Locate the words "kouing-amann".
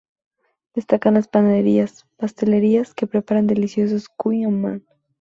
4.09-4.83